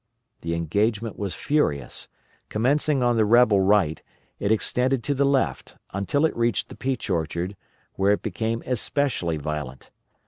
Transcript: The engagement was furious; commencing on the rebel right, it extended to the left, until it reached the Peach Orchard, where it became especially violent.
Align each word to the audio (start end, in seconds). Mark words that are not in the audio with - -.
The 0.41 0.55
engagement 0.55 1.15
was 1.19 1.35
furious; 1.35 2.07
commencing 2.49 3.03
on 3.03 3.17
the 3.17 3.23
rebel 3.23 3.59
right, 3.61 4.01
it 4.39 4.51
extended 4.51 5.03
to 5.03 5.13
the 5.13 5.25
left, 5.25 5.75
until 5.93 6.25
it 6.25 6.35
reached 6.35 6.69
the 6.69 6.75
Peach 6.75 7.07
Orchard, 7.07 7.55
where 7.97 8.11
it 8.13 8.23
became 8.23 8.63
especially 8.65 9.37
violent. 9.37 9.91